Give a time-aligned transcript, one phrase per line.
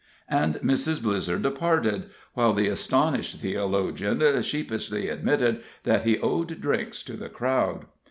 [0.31, 0.97] And Mrs.
[0.99, 7.85] Blizzer departed, while the astonished theologian sheepishly admitted that he owed drinks to the crowd.